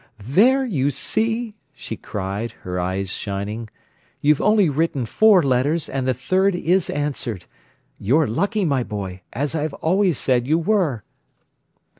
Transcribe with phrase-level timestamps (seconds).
[0.17, 3.69] "There, you see!" she cried, her eyes shining.
[4.19, 7.45] "You've only written four letters, and the third is answered.
[7.99, 11.03] You're lucky, my boy, as I always said you were."